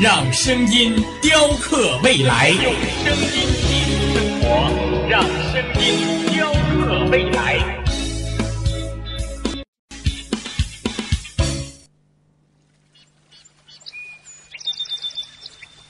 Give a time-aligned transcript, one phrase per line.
[0.00, 2.50] 让声音雕刻未来。
[2.50, 2.72] 用
[3.02, 3.32] 声音
[3.66, 4.48] 记录生活，
[5.08, 5.86] 让声音
[6.32, 7.58] 雕刻未来。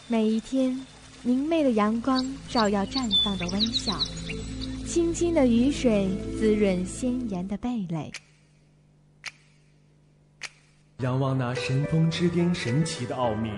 [0.07, 0.87] 每一天，
[1.23, 3.93] 明媚的阳光照耀绽放的微笑，
[4.87, 8.11] 清清的雨水滋润鲜艳的蓓蕾。
[11.01, 13.53] 仰望那神峰之巅神奇的奥秘，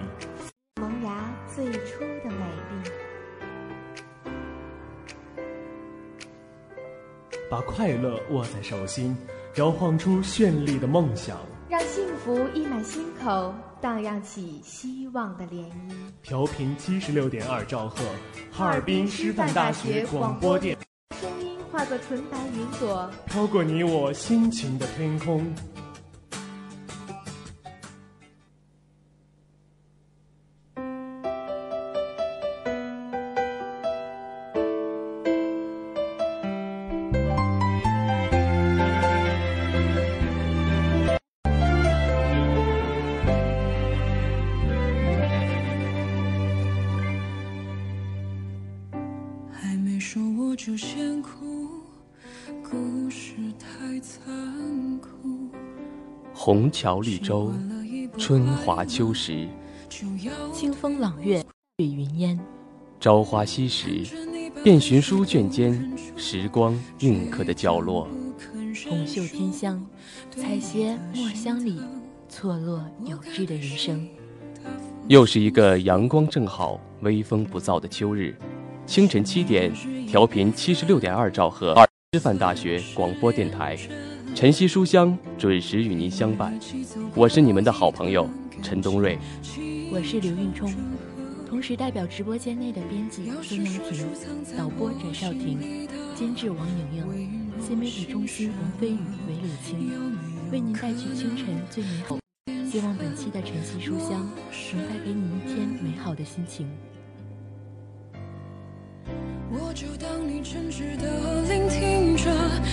[7.51, 9.16] 把快乐握在手心，
[9.56, 11.37] 摇晃出绚丽的梦想，
[11.68, 15.92] 让幸福溢满心口，荡漾起希望的涟漪。
[16.23, 17.96] 调频七十六点二兆赫，
[18.52, 20.79] 哈尔滨师范大学广播电，
[21.20, 25.52] 声音化作纯白云朵，飘过你我心情的天空。
[50.71, 51.68] 就先哭，
[52.63, 55.51] 故事太残酷。
[56.32, 57.52] 虹桥绿洲，
[58.16, 59.48] 春华秋实，
[60.52, 61.45] 清风朗月，
[61.79, 62.38] 绿云烟。
[63.01, 64.06] 朝花夕拾，
[64.62, 68.06] 遍寻书卷间时光印刻的角落。
[68.88, 69.84] 红袖添香，
[70.31, 71.81] 采撷墨香里
[72.28, 74.06] 错落有致的人生。
[75.08, 78.37] 又是一个阳光正好、微风不燥的秋日，
[78.90, 79.72] 清晨七点，
[80.08, 81.76] 调频七十六点二兆赫，
[82.12, 83.78] 师范大学广播电台，
[84.34, 86.58] 晨曦书香准时与您相伴。
[87.14, 88.28] 我是你们的好朋友
[88.60, 89.16] 陈东瑞，
[89.92, 90.74] 我是刘运冲，
[91.48, 94.08] 同时代表直播间内的编辑孙杨婷、
[94.58, 95.86] 导播翟少婷、
[96.16, 99.88] 监制王莹莹、新媒体中心王飞宇、韦柳青，
[100.50, 102.18] 为您带去清晨最美好。
[102.68, 104.28] 希望本期的晨曦书香
[104.74, 106.68] 能带给你一天美好的心情。
[109.53, 112.31] 我就当你真挚的聆听着，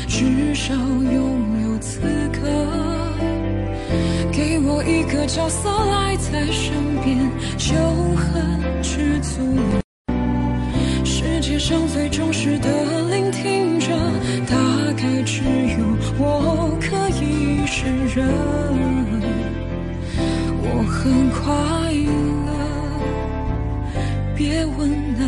[0.07, 1.99] 至少拥有资
[2.31, 2.39] 格
[4.31, 6.71] 给我一个角色赖在身
[7.03, 7.17] 边，
[7.57, 7.73] 就
[8.15, 9.57] 很知足。
[11.03, 12.69] 世界上最忠实的
[13.09, 13.87] 聆听者，
[14.47, 14.55] 大
[14.93, 15.79] 概只有
[16.19, 18.23] 我可以胜任。
[20.61, 21.41] 我很快
[22.45, 22.53] 乐，
[24.35, 25.21] 别问了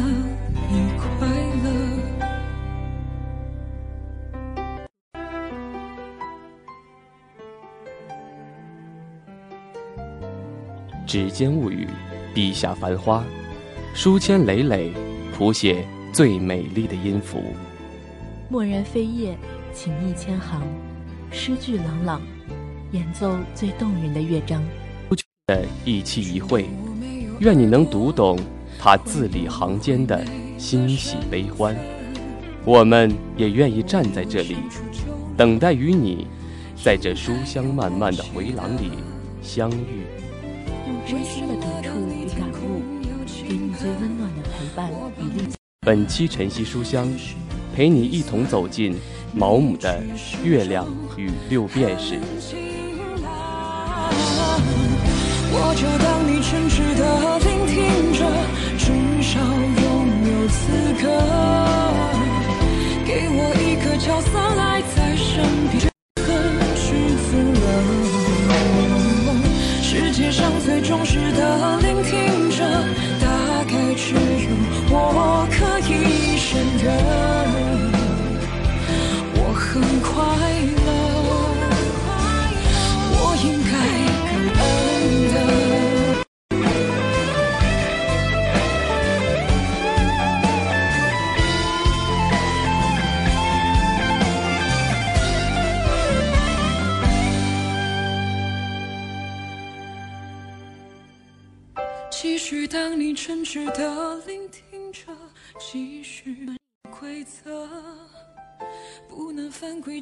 [11.10, 11.88] 指尖物语，
[12.36, 13.24] 笔下繁花，
[13.96, 14.94] 书签累累，
[15.36, 15.84] 谱写
[16.14, 17.42] 最美丽的音符。
[18.52, 19.36] 蓦然飞叶，
[19.74, 20.62] 情意千行，
[21.32, 22.22] 诗句朗朗，
[22.92, 24.62] 演奏最动人的乐章。
[25.48, 26.68] 的一期一会，
[27.40, 28.38] 愿你能读懂
[28.78, 30.24] 他字里行间的
[30.60, 31.76] 欣喜悲欢。
[32.64, 34.58] 我们也愿意站在这里，
[35.36, 36.28] 等待与你
[36.84, 38.92] 在这书香漫漫的回廊里
[39.42, 40.04] 相遇。
[40.90, 42.82] 用真心的笔触与感悟，
[43.48, 44.90] 给你最温暖的陪伴
[45.20, 45.48] 与力。
[45.82, 47.08] 本期晨曦书香，
[47.76, 48.96] 陪你一同走进
[49.32, 50.02] 毛姆的
[50.44, 52.16] 《月亮与六便士》。
[55.52, 56.68] 我就当你真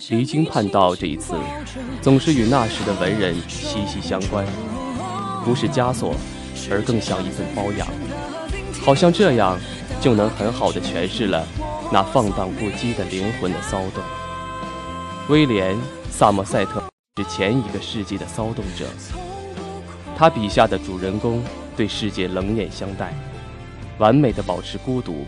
[0.10, 1.36] 离经叛道这一次，
[2.02, 4.46] 总是与那时的文人息息相关，
[5.44, 6.16] 不是枷锁，
[6.69, 7.88] 而更像一份包养，
[8.81, 9.60] 好像这样
[10.02, 11.48] 就能很好的诠释了
[11.92, 14.04] 那放荡不羁的灵魂的骚动。
[15.30, 15.75] 威廉·
[16.10, 16.84] 萨默塞特
[17.18, 18.86] 是前一个世纪的骚动者，
[20.16, 21.44] 他笔下的主人公
[21.75, 23.14] 对世界冷眼相待，
[23.98, 25.25] 完美的保持孤独，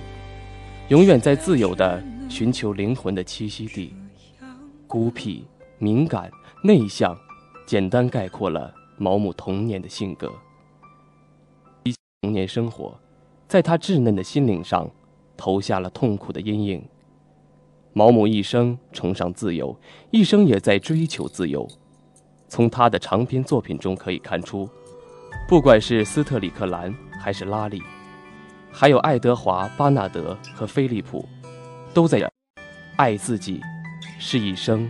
[0.90, 2.04] 永远在自由的。
[2.30, 3.92] 寻求灵魂的栖息地，
[4.86, 5.44] 孤僻、
[5.80, 6.30] 敏感、
[6.64, 7.18] 内向，
[7.66, 10.32] 简单概括了毛姆童年的性格。
[12.22, 12.96] 童年生活，
[13.48, 14.88] 在他稚嫩的心灵上
[15.36, 16.84] 投下了痛苦的阴影。
[17.94, 19.76] 毛姆一生崇尚自由，
[20.12, 21.68] 一生也在追求自由。
[22.48, 24.70] 从他的长篇作品中可以看出，
[25.48, 27.82] 不管是斯特里克兰，还是拉里，
[28.72, 31.28] 还有爱德华·巴纳德和菲利普。
[31.92, 32.32] 都在
[32.98, 33.60] 爱自己，
[34.20, 34.90] 是一生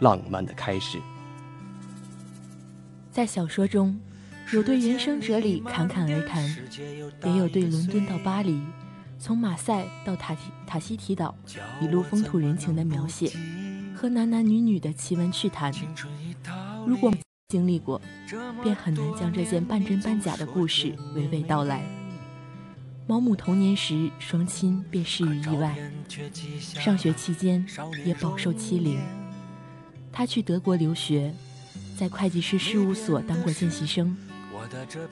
[0.00, 0.98] 浪漫的开始。
[3.12, 4.00] 在小说中，
[4.54, 6.42] 有对人生哲理侃侃而谈，
[7.24, 8.62] 也有对伦敦到巴黎，
[9.18, 11.34] 从马赛到塔提塔西提岛
[11.82, 13.30] 一路风土人情的描写，
[13.94, 15.70] 和男男女女的奇闻趣谈。
[16.86, 17.12] 如果
[17.48, 18.00] 经历过，
[18.62, 21.97] 便很难将这件半真半假的故事娓娓道来。
[23.08, 25.74] 毛姆童年时，双亲便逝于意外，
[26.58, 27.66] 上学期间
[28.04, 29.00] 也饱受欺凌。
[30.12, 31.32] 他去德国留学，
[31.96, 34.14] 在会计师事务所当过见习生，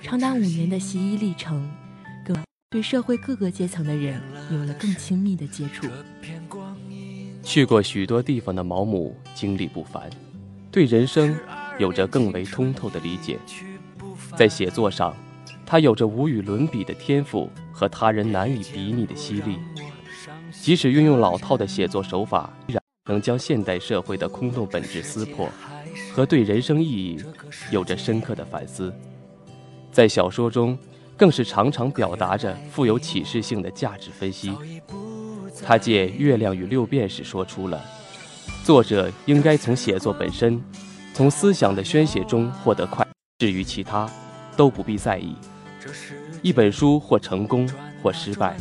[0.03, 1.67] 长达五年的习医历程，
[2.23, 2.37] 更
[2.69, 4.21] 对社会各个阶层的人
[4.53, 5.87] 有了更亲密的接触。
[7.43, 10.11] 去过许多地方的毛姆经历不凡，
[10.71, 11.35] 对人生
[11.79, 13.39] 有着更为通透的理解，
[14.37, 15.17] 在写作上。
[15.69, 19.59] 他有着无与伦比的天赋和他人难以比拟的犀利，
[20.51, 25.47] 即使运用老套的写作手法，依然能将现代社会的空洞本质撕破，
[26.15, 27.23] 和对人生意义
[27.71, 28.91] 有着深刻的反思。
[29.93, 30.79] 在小说中，
[31.19, 34.55] 更是常常表达着富有启示性的价值分析。
[35.63, 37.85] 他借《月亮与六便士》说出了
[38.65, 40.59] 作者应该从写作本身，
[41.13, 43.07] 从思想的宣泄中获得快，
[43.39, 44.11] 至于其他，
[44.57, 45.37] 都不必在意。
[46.43, 47.69] 一本书或成功
[48.03, 48.57] 或失败，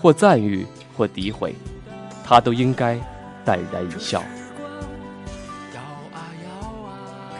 [0.00, 0.66] 或赞誉
[0.96, 1.54] 或诋毁，
[2.24, 2.98] 他都应该
[3.44, 4.22] 淡然一笑。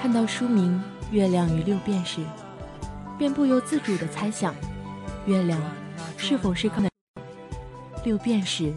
[0.00, 0.80] 看到书名
[1.12, 2.20] 《月亮与六便士》，
[3.18, 4.54] 便不由自主地猜想：
[5.26, 5.60] 月亮
[6.16, 6.88] 是否是可能？
[8.04, 8.72] 六便士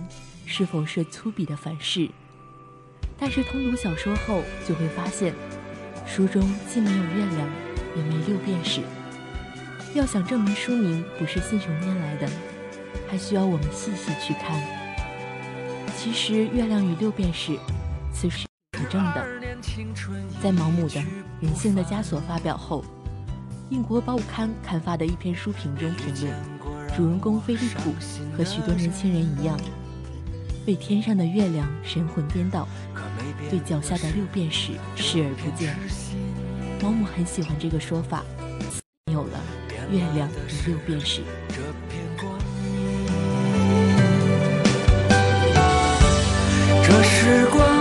[0.45, 2.09] 是否是粗鄙的凡事？
[3.17, 5.33] 但是通读小说后，就会发现，
[6.07, 7.49] 书中既没有月亮，
[7.95, 8.81] 也没六便士。
[9.93, 12.29] 要想证明书名不是信手拈来的，
[13.09, 14.57] 还需要我们细细去看。
[15.97, 17.51] 其实，《月亮与六便士》
[18.13, 19.25] 此是可证的。
[20.41, 20.99] 在毛姆的
[21.41, 22.85] 《人性的枷锁》发表后，
[23.69, 26.33] 英国报刊刊发的一篇书评中评论，
[26.95, 27.93] 主人公菲利普
[28.37, 29.59] 和许多年轻人一样，
[30.65, 32.65] 被天上的月亮神魂颠倒，
[33.49, 35.75] 对脚下的六便士视而不见。
[36.81, 38.23] 毛姆很喜欢这个说法，
[39.11, 39.39] 有了。
[39.91, 41.21] 月亮与六便士。
[46.83, 47.80] 这时光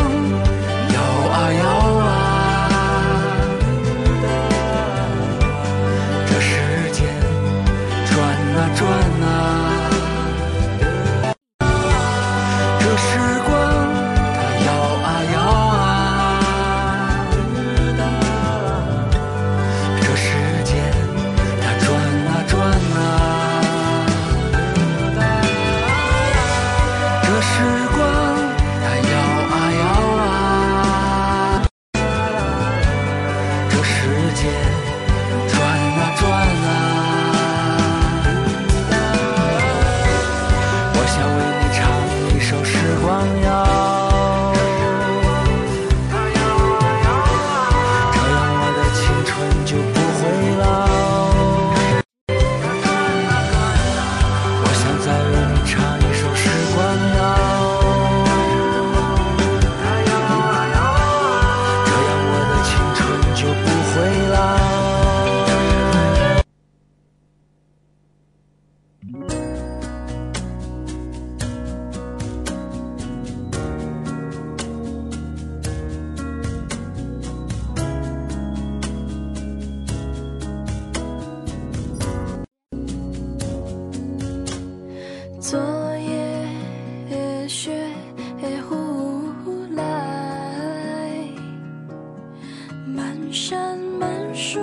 [93.51, 94.61] 山满树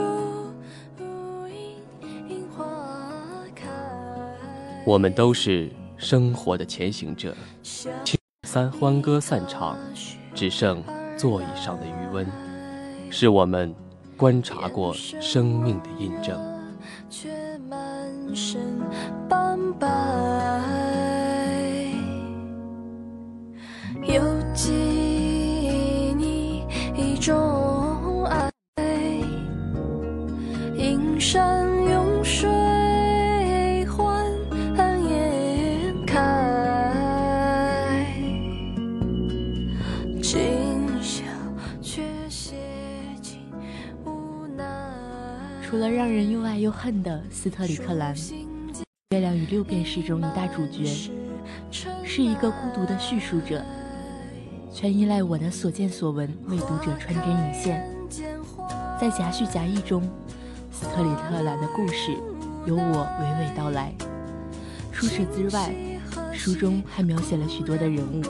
[0.98, 2.64] 樱花
[3.54, 3.66] 开。
[4.86, 7.36] 我们都是生活的前行者，
[8.44, 9.78] 三欢歌散场，
[10.34, 10.82] 只剩
[11.18, 12.26] 座椅上的余温，
[13.10, 13.76] 是我们
[14.16, 16.40] 观察过生命的印证。
[17.10, 17.30] 却
[17.70, 17.78] 满
[18.34, 18.62] 身
[19.28, 19.88] 斑白，
[24.06, 24.97] 犹记
[46.68, 48.14] 又恨的斯特里克兰，
[49.12, 51.10] 《月亮与六便士》中一大主角，
[52.04, 53.64] 是一个孤独的叙述者，
[54.70, 57.90] 全依赖我的所见所闻为读者穿针引线。
[59.00, 60.04] 在夹叙夹议中，
[60.70, 62.12] 斯特里克兰的故事
[62.66, 63.94] 由我娓娓道来。
[64.92, 65.74] 除此之外，
[66.34, 68.22] 书中还描写了许多的人物，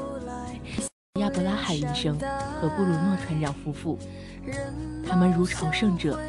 [1.19, 2.15] 亚伯拉罕医生
[2.61, 3.97] 和布鲁诺船长夫妇，
[5.09, 6.19] 他们如朝圣者。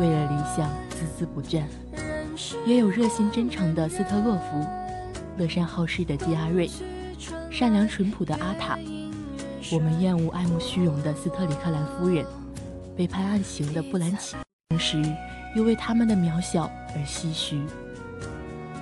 [0.00, 1.62] 为了理想孜孜不倦，
[2.66, 4.64] 也有热心真诚的斯特洛夫，
[5.36, 6.70] 乐善好施的基阿瑞，
[7.50, 8.78] 善良淳朴的阿塔。
[9.72, 12.24] 我们厌恶爱慕虚荣的斯特里克兰夫人，
[12.96, 14.36] 被判暗行的布兰奇，
[14.70, 15.02] 同时
[15.54, 17.60] 又为他们的渺小而唏嘘。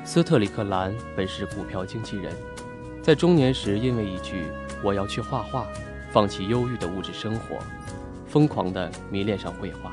[0.05, 2.33] 斯特里克兰本是股票经纪人，
[3.03, 4.45] 在中年时因为一句
[4.85, 5.67] “我要去画画”，
[6.13, 7.59] 放弃忧郁的物质生活，
[8.29, 9.93] 疯狂地迷恋上绘画。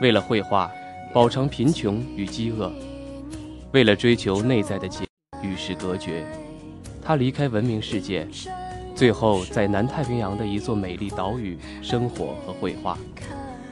[0.00, 0.70] 为了绘画，
[1.12, 2.70] 饱尝贫穷与饥饿；
[3.72, 5.06] 为了追求内在的解
[5.42, 6.22] 与世隔绝，
[7.02, 8.28] 他离开文明世界，
[8.94, 12.98] 最后在南太平洋的一座美丽岛屿生活和绘画，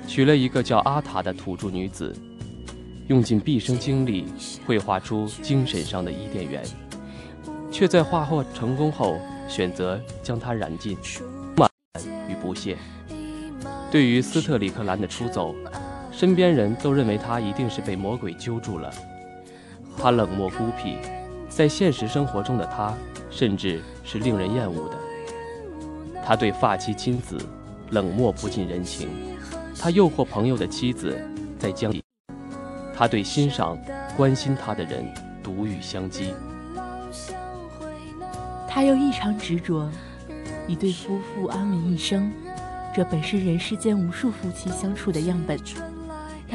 [0.08, 2.16] 娶了一个叫阿塔的土著女子，
[3.08, 4.24] 用尽毕生精力
[4.66, 6.62] 绘画出精神上的伊甸园，
[7.70, 10.96] 却在画画成功后选择将它燃尽，
[11.54, 11.68] 满
[12.30, 12.78] 与不屑。
[13.90, 15.54] 对于斯特里克兰的出走。
[16.16, 18.88] 身边人都认为他一定是被魔鬼揪住了。
[19.98, 20.96] 他冷漠孤僻，
[21.48, 22.94] 在现实生活中的他，
[23.30, 24.96] 甚至是令人厌恶的。
[26.24, 27.36] 他对发妻亲子
[27.90, 29.08] 冷漠不近人情，
[29.76, 31.20] 他诱惑朋友的妻子
[31.58, 32.00] 在江里，
[32.96, 33.76] 他对欣赏、
[34.16, 35.04] 关心他的人
[35.42, 36.32] 毒语相讥。
[38.68, 39.90] 他又异常执着，
[40.68, 42.32] 一对夫妇安稳一生，
[42.94, 45.58] 这本是人世间无数夫妻相处的样本。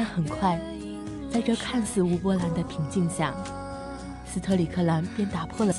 [0.02, 0.58] 但很快，
[1.30, 3.34] 在这看似无波澜的平静下，
[4.24, 5.74] 斯特里克兰便打破了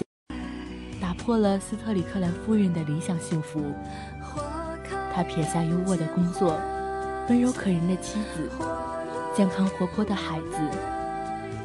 [1.01, 3.73] 打破了斯特里克兰夫人的理想幸福。
[5.11, 6.55] 他撇下优渥的工作，
[7.29, 8.47] 温柔可人的妻子，
[9.35, 10.57] 健康活泼的孩子，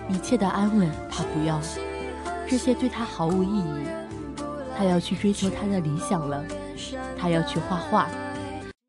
[0.08, 1.60] 一切的安稳他不要，
[2.48, 3.86] 这些对他毫无意义。
[4.78, 6.42] 他要去追求他的理想了，
[7.18, 8.08] 他要去画画。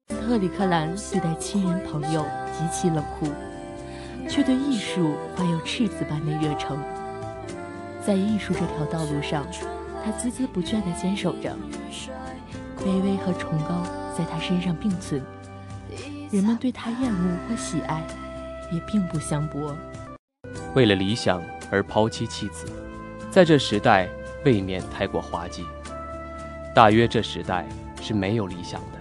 [0.07, 2.25] 斯特里克兰对待亲人朋友
[2.57, 3.27] 极其冷酷。
[4.27, 6.77] 却对艺术怀有赤子般的热诚，
[8.05, 9.46] 在艺术这条道路上，
[10.03, 11.55] 他孜孜不倦地坚守着。
[12.79, 13.84] 卑微和崇高
[14.15, 15.22] 在他身上并存，
[16.29, 18.03] 人们对他厌恶或喜爱，
[18.72, 19.75] 也并不相驳。
[20.75, 21.41] 为了理想
[21.72, 22.67] 而抛妻弃子，
[23.31, 24.07] 在这时代
[24.46, 25.65] 未免太过滑稽。
[26.75, 27.65] 大约这时代
[28.00, 29.00] 是没有理想的，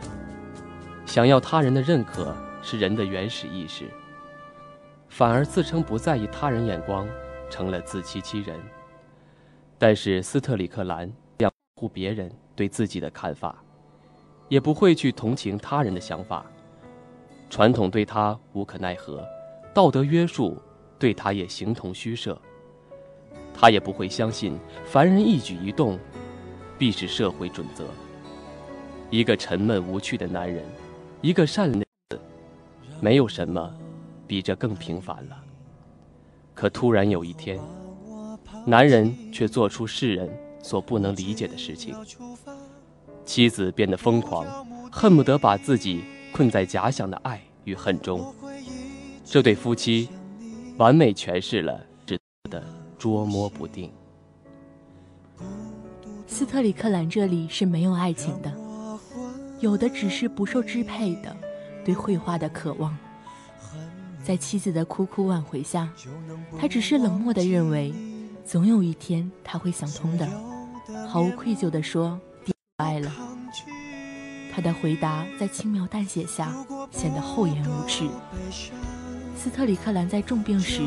[1.05, 3.85] 想要他人的认可是人的原始意识。
[5.17, 7.09] 反而自称不在意他人眼光，
[7.49, 8.55] 成了自欺欺人。
[9.79, 13.57] 但是斯特里克兰在乎别人对自己的看法，
[14.51, 16.45] 也不会去同情他人的想法。
[17.49, 19.27] 传统对他无可奈何，
[19.73, 20.55] 道德约束
[20.99, 22.39] 对他也形同虚设。
[23.55, 25.99] 他也不会相信凡人一举一动，
[26.77, 27.87] 必是社会准则。
[29.09, 30.63] 一个沉闷无趣的男人，
[31.23, 32.19] 一个善良的，
[33.01, 33.75] 没有什么。
[34.27, 35.37] 比这更平凡了。
[36.55, 37.61] 可突然有一天，
[38.65, 40.29] 男人却做出世人
[40.63, 41.95] 所不能理解的事情。
[43.25, 44.47] 妻子变得疯狂，
[44.91, 48.35] 恨不得把自己困在假想的爱与恨中。
[49.25, 50.09] 这对夫妻，
[50.79, 52.19] 完美诠释了值
[52.51, 52.63] 的
[52.97, 53.93] 捉摸不定。
[56.27, 58.53] 斯特里克兰这里是没有爱情的，
[59.61, 61.37] 有的只是不受支配的
[61.85, 62.97] 对绘画的渴望。
[64.27, 65.89] 在妻子的苦苦挽回下，
[66.59, 67.95] 他只是冷漠地认为，
[68.45, 70.29] 总有一天他会想通的。
[71.07, 73.13] 毫无愧疚地说：“爹不爱了。”
[74.53, 76.53] 他的回答在轻描淡写下
[76.91, 78.09] 显得厚颜无耻。
[79.37, 80.83] 斯特里克兰在重病时，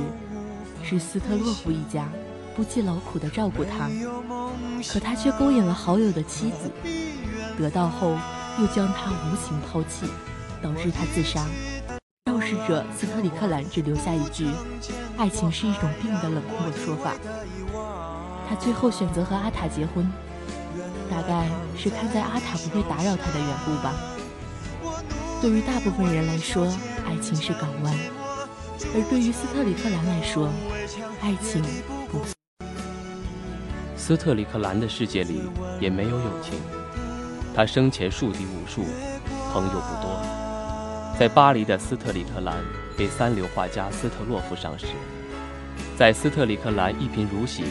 [0.83, 2.09] 是斯特洛夫一家
[2.57, 3.89] 不计劳苦地照顾他，
[4.91, 6.69] 可他却勾引了好友的妻子，
[7.57, 8.17] 得到后
[8.59, 10.07] 又将他无情抛弃，
[10.61, 11.45] 导致他自杀。
[12.49, 14.47] 肇事者斯特里克兰只留下一句
[15.17, 17.13] ：“爱情是一种病”的冷酷的说法。
[18.49, 20.09] 他最后选择和阿塔结婚。
[21.09, 23.93] 大概是看在阿塔不会打扰他的缘故吧。
[25.41, 26.65] 对于大部分人来说，
[27.05, 27.93] 爱情是港湾；
[28.93, 30.49] 而对于斯特里克兰来说，
[31.21, 31.63] 爱情
[32.11, 32.21] 不。
[33.97, 35.41] 斯特里克兰的世界里
[35.79, 36.53] 也没有友情。
[37.55, 38.83] 他生前树敌无数，
[39.51, 40.38] 朋友不多。
[41.19, 42.63] 在巴黎的斯特里克兰
[42.97, 44.85] 被三流画家斯特洛夫赏识，
[45.97, 47.65] 在斯特里克兰一贫如洗，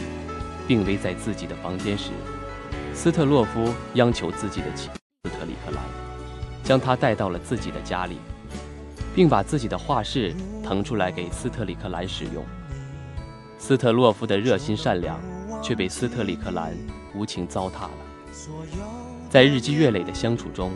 [0.67, 2.11] 病危在自己的房间时。
[2.93, 4.87] 斯特洛夫央求自己的妻
[5.23, 5.83] 斯特里克兰，
[6.63, 8.19] 将他带到了自己的家里，
[9.15, 10.31] 并把自己的画室
[10.63, 12.45] 腾出来给斯特里克兰使用。
[13.57, 15.19] 斯特洛夫的热心善良，
[15.63, 16.71] 却被斯特里克兰
[17.15, 17.89] 无情糟蹋了。
[19.27, 20.71] 在日积月累的相处中，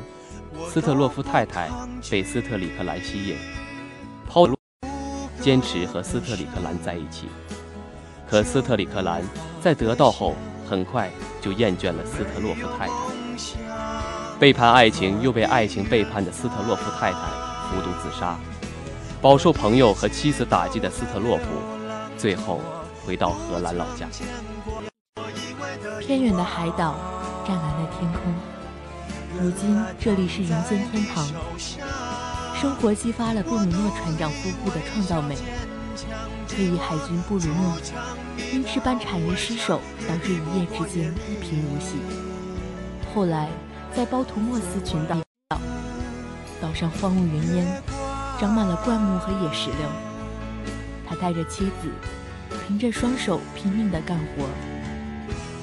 [0.69, 1.69] 斯特洛夫太太
[2.09, 3.37] 被斯特里克兰吸引，
[4.29, 4.47] 抛
[5.39, 7.27] 坚持和斯特里克兰在一起。
[8.29, 9.21] 可斯特里克兰
[9.61, 10.35] 在得到后。
[10.65, 12.93] 很快就厌倦了斯特洛夫太太，
[14.39, 17.19] 背叛爱情又被爱情背叛的斯特洛夫太太
[17.69, 18.39] 服毒自杀，
[19.21, 21.43] 饱受朋友和妻子打击的斯特洛夫，
[22.17, 22.61] 最后
[23.05, 24.07] 回到荷兰老家。
[25.99, 26.95] 偏远的海岛，
[27.45, 28.33] 湛蓝的天空，
[29.41, 31.25] 如今这里是人间天堂。
[32.55, 35.35] 生活激发了布鲁诺船长夫妇的创造美。
[36.47, 37.77] 退役海军布鲁诺
[38.53, 41.95] 因赤斑产业失守，导致一夜之间一贫如洗。
[43.13, 43.49] 后来
[43.95, 45.17] 在包图莫斯群岛，
[46.61, 47.81] 岛上荒无人烟，
[48.39, 49.89] 长满了灌木和野石榴。
[51.07, 51.89] 他带着妻子，
[52.67, 54.45] 凭着双手拼命的干活。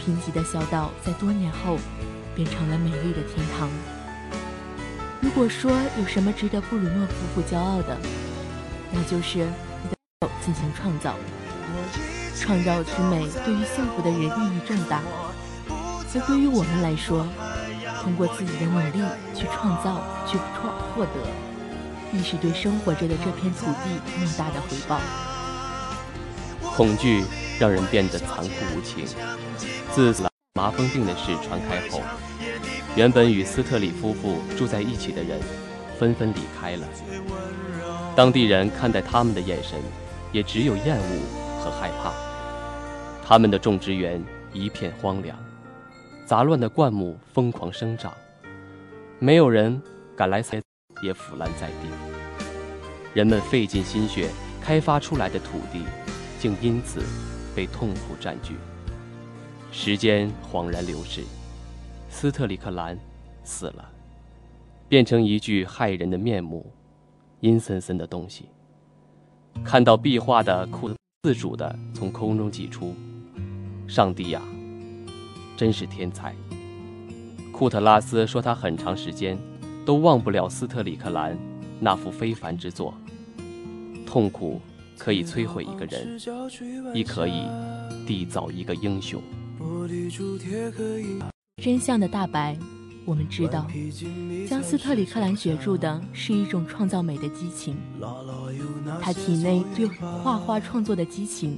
[0.05, 1.77] 贫瘠的小岛在多年后
[2.41, 3.69] 变成了美丽的天堂。
[5.21, 7.95] 如果说有什么值得布鲁诺夫妇骄傲的，
[8.91, 9.47] 那就是。
[10.43, 11.15] 进行创造，
[12.35, 15.03] 创造之美对于幸福的人意义重大，
[15.69, 17.27] 而对于我们来说，
[18.03, 19.03] 通过自己的努力
[19.35, 21.21] 去创造、去创获得，
[22.13, 24.99] 亦是对生活着的这片土地莫大的回报。
[26.75, 27.23] 恐惧
[27.59, 29.05] 让人变得残酷无情。
[29.93, 30.15] 自
[30.55, 32.01] 麻风病的事传开后，
[32.97, 35.41] 原本与斯特里夫妇住在一起的人
[35.99, 36.87] 纷纷离开了。
[38.15, 39.81] 当地人看待他们的眼神。
[40.33, 42.13] 也只有厌恶和害怕。
[43.25, 45.37] 他们的种植园一片荒凉，
[46.25, 48.13] 杂乱的灌木疯狂生长，
[49.19, 49.81] 没有人
[50.17, 50.61] 敢来采，
[51.03, 51.89] 也腐烂在地。
[53.13, 54.29] 人们费尽心血
[54.61, 55.83] 开发出来的土地，
[56.39, 57.03] 竟因此
[57.55, 58.55] 被痛苦占据。
[59.73, 61.23] 时间恍然流逝，
[62.09, 62.99] 斯特里克兰
[63.45, 63.89] 死了，
[64.89, 66.67] 变成一具骇人的面目，
[67.41, 68.47] 阴森森的东西。
[69.65, 72.95] 看到壁画的库特自主地从空中挤出，
[73.87, 74.43] 上帝呀，
[75.57, 76.35] 真是天才！
[77.53, 79.39] 库特拉斯说，他很长时间
[79.87, 81.39] 都忘不了斯特里克兰
[81.79, 82.93] 那幅非凡之作。
[84.05, 84.61] 痛苦
[84.99, 86.19] 可以摧毁一个人，
[86.93, 87.45] 亦可以
[88.05, 89.23] 缔造一个英雄。
[91.63, 92.57] 真相的大白。
[93.07, 93.67] 我们知道，
[94.47, 97.77] 将斯特里克兰学住的是一种创造美的激情。
[99.01, 101.57] 他体内对画画创作的激情，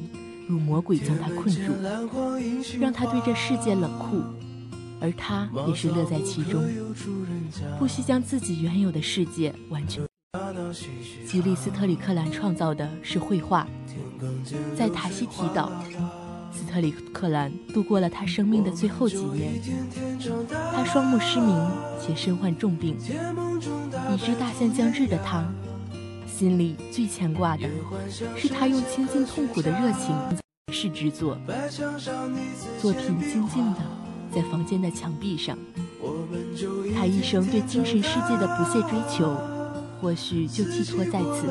[0.48, 1.72] 如魔鬼将他困住，
[2.80, 4.22] 让他对这世界冷酷，
[5.00, 6.62] 而他也是乐在其中，
[7.78, 10.02] 不惜将自己原有的世界完全。
[11.26, 13.66] 吉利斯特里克兰创造的是绘画，
[14.76, 15.70] 在塔希提岛。
[16.52, 19.60] 斯特里克兰度过了他生命的最后几年，
[20.72, 22.96] 他双目失明且身患重病。
[24.12, 25.44] 已知大限将至的他，
[26.26, 27.66] 心里最牵挂的
[28.36, 30.14] 是他用倾尽痛苦的热情
[30.72, 31.36] 是之作
[32.80, 33.80] 作品，静静的
[34.34, 35.56] 在房间的墙壁上。
[36.94, 39.36] 他一生对精神世界的不懈追求，
[40.00, 41.48] 或许就寄托在此。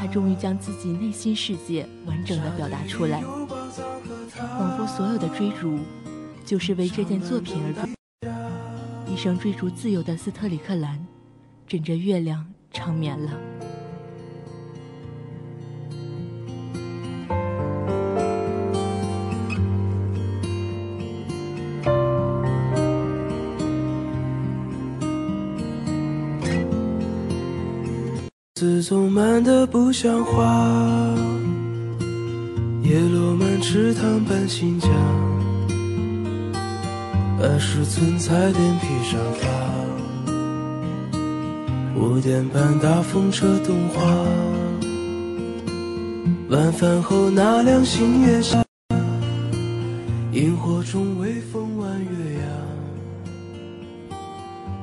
[0.00, 3.22] 他终于将自己内心世界完整的表达出来。
[3.72, 5.78] 仿佛所有的追逐，
[6.44, 7.94] 就是为这件作品而追。
[9.12, 11.06] 一生追逐自由的斯特里克兰，
[11.66, 13.32] 枕着月亮长眠了。
[28.54, 31.51] 自从慢得不像话。
[32.92, 34.90] 叶落满池塘般新疆，
[37.40, 39.48] 儿时存在电皮沙发，
[41.98, 44.02] 五点半大风车动画，
[46.50, 48.62] 晚饭后那辆星月下，
[50.32, 52.34] 萤火虫微风弯月
[54.10, 54.16] 牙，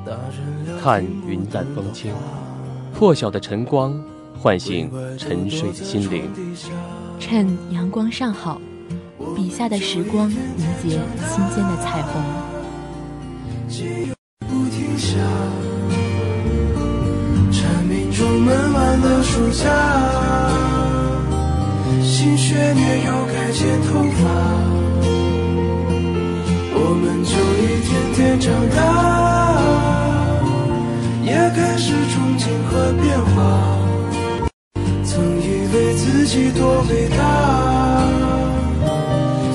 [0.03, 2.11] 大人看云淡风轻，
[2.91, 3.93] 破晓的晨光
[4.41, 6.31] 唤醒沉睡的心灵。
[7.19, 8.59] 趁阳光尚好，
[9.35, 12.21] 笔下的时光凝结心间的彩虹。
[14.47, 15.17] 不停下，
[17.51, 19.65] 蝉鸣中闷完了暑假，
[22.01, 24.08] 新学年又该剪头
[36.11, 38.07] 自己多伟大，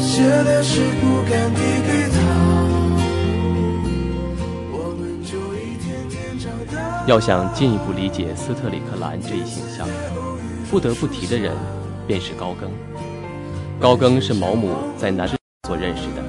[0.01, 2.17] 写的诗不敢递给他。
[4.71, 7.05] 我们就一天天长大。
[7.09, 9.89] 要想进一步理解斯特里克兰这一形象，
[10.71, 11.53] 不得不提的人
[12.07, 12.71] 便是高更。
[13.81, 15.29] 高更是毛姆在南
[15.67, 16.23] 所认识的，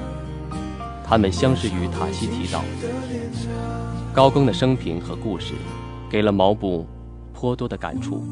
[1.06, 2.64] 他们相识于塔希提岛。
[4.12, 5.54] 高更的生平和故事，
[6.10, 6.84] 给了毛姆
[7.32, 8.26] 颇多的感触。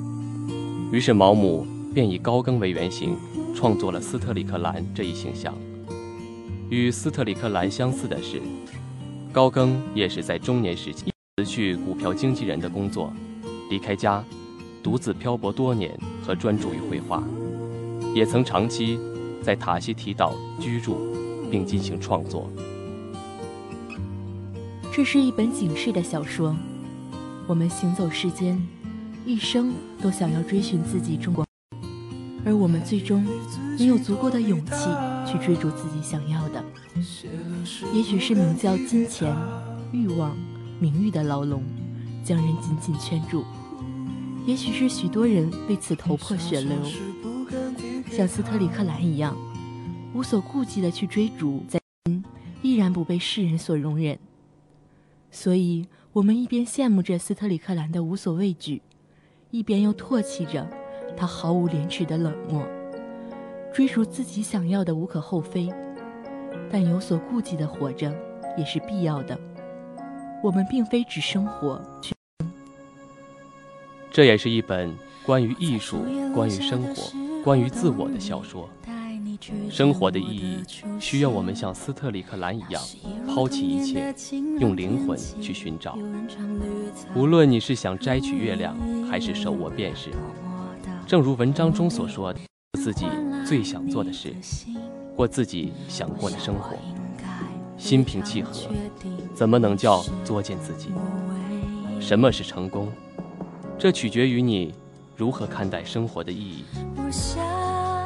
[0.91, 3.17] 于是毛姆便以高更为原型，
[3.55, 5.55] 创作了斯特里克兰这一形象。
[6.69, 8.43] 与斯特里克兰相似的是，
[9.33, 13.13] 高更也是在中年时期辞去股票经纪人的工作，
[13.71, 14.25] 离开家，
[14.83, 17.23] 独自漂泊多年和专注于绘画，
[18.13, 18.99] 也曾长期
[19.41, 20.99] 在塔希提岛居住，
[21.49, 22.51] 并进行创作。
[24.93, 26.57] 这是一本警示的小说，
[27.47, 28.61] 我们行走世间。
[29.27, 31.47] 一生都想要追寻自己中国，
[32.45, 33.25] 而我们最终
[33.79, 34.73] 没有足够的勇气
[35.27, 36.65] 去追逐自己想要的。
[37.93, 39.35] 也许是名叫金钱、
[39.93, 40.37] 欲望、
[40.79, 41.63] 名誉的牢笼，
[42.23, 43.43] 将人紧紧圈住；
[44.47, 46.77] 也许是许多人为此头破血流，
[48.11, 49.37] 像斯特里克兰一样，
[50.15, 51.81] 无所顾忌的去追逐，在
[52.63, 54.19] 依然不被世人所容忍。
[55.31, 58.83] 所以，我们一边羡慕着斯特里克兰的无所畏惧。
[59.51, 60.69] 一边又唾弃着
[61.17, 62.63] 他毫无廉耻的冷漠，
[63.73, 65.69] 追逐自己想要的无可厚非，
[66.71, 68.13] 但有所顾忌的活着
[68.57, 69.39] 也是必要的。
[70.43, 71.81] 我们并非只生活，
[74.11, 77.03] 这也是一本关于艺术、关于生活、
[77.43, 78.69] 关于自我的小说。
[79.69, 80.63] 生活的意义
[81.01, 82.81] 需要我们像斯特里克兰一样，
[83.27, 84.15] 抛弃一切，
[84.59, 85.99] 用灵魂去寻找。
[87.15, 88.75] 无论你是想摘取月亮，
[89.11, 90.11] 还是手握便是，
[91.07, 92.35] 正如文章中所说，
[92.79, 93.07] 自己
[93.47, 94.35] 最想做的事，
[95.15, 96.77] 过自己想过的生活，
[97.77, 98.53] 心平气和，
[99.35, 100.89] 怎么能叫作践自己？
[102.01, 102.91] 什么是成功？
[103.79, 104.75] 这取决于你
[105.17, 106.65] 如何看待生活的意义。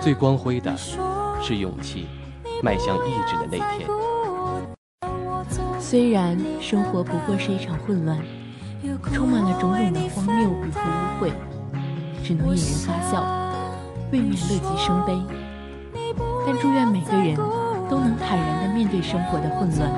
[0.00, 0.76] 最光辉的。
[1.40, 2.08] 是勇气，
[2.64, 3.88] 迈向意志的那天。
[5.78, 8.18] 虽然生活不过是一场混乱，
[9.12, 11.32] 充满了种种的荒谬与和污秽，
[12.28, 13.24] 只能引人发笑，
[14.12, 15.18] 未免乐极生悲。
[16.46, 17.34] 但祝愿每个人
[17.88, 19.90] 都能坦然地面对生活的混乱，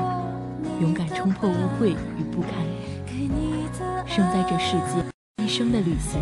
[0.81, 2.53] 勇敢冲破污秽与不堪。
[4.07, 6.21] 生在这世界，一生的旅行，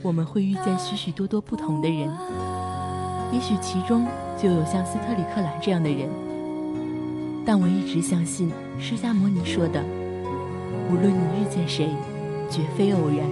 [0.00, 2.10] 我们会遇见许许多多不同的人。
[3.30, 4.06] 也许其中
[4.38, 6.08] 就有像斯特里克兰这样的人，
[7.44, 9.84] 但我一直相信释迦摩尼说的：
[10.90, 11.90] 无论你遇见谁，
[12.48, 13.26] 绝非偶然，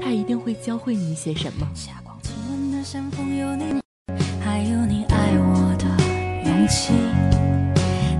[0.00, 1.68] 他一定会教会你一些什么。
[1.74, 3.80] 下光亲吻的山峰有你
[4.40, 5.84] 还有你爱我的
[6.48, 6.92] 勇气，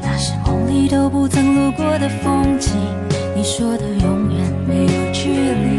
[0.03, 2.73] 那是梦里都不曾路过的风景。
[3.35, 5.79] 你说的永远没有距离，